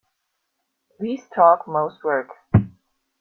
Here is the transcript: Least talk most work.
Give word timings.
Least 0.99 1.31
talk 1.35 1.67
most 1.67 2.03
work. 2.03 2.29